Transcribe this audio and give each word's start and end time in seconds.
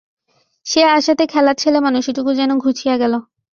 সে 0.65 0.81
আসাতে 0.89 1.23
খেলার 1.27 1.55
ছেলেমানুষিটুকু 1.55 2.31
যেন 2.33 2.51
ঘুচিয়া 2.57 2.95
গেল। 2.97 3.13